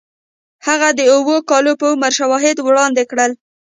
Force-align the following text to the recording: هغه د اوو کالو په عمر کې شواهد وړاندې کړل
هغه 0.67 0.89
د 0.97 0.99
اوو 1.13 1.35
کالو 1.49 1.73
په 1.81 1.85
عمر 1.93 2.11
کې 2.13 2.17
شواهد 2.17 2.57
وړاندې 2.61 3.03
کړل 3.11 3.31